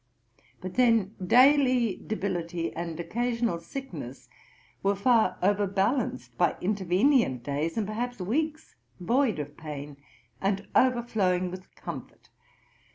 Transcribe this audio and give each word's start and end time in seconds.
But 0.61 0.73
then 0.77 1.13
daily 1.23 1.95
debility 1.95 2.73
and 2.73 2.99
occasional 2.99 3.59
sickness 3.59 4.29
were 4.81 4.95
far 4.95 5.37
overbalanced 5.43 6.35
by 6.39 6.53
intervenient 6.59 7.43
days, 7.43 7.77
and, 7.77 7.85
perhaps, 7.85 8.19
weeks 8.19 8.73
void 8.99 9.37
of 9.37 9.55
pain, 9.55 9.97
and 10.41 10.67
overflowing 10.73 11.51
with 11.51 11.75
comfort. 11.75 12.29